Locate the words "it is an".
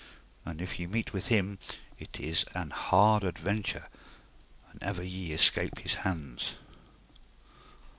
1.99-2.71